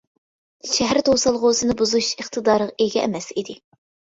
[0.69, 3.61] شەھەر توسالغۇسىنى بۇزۇش ئىقتىدارىغا ئىگە ئەمەس ئىدى.